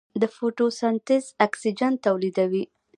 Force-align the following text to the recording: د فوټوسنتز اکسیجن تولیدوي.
د 0.21 0.23
فوټوسنتز 0.35 1.23
اکسیجن 1.47 1.93
تولیدوي. 2.05 2.63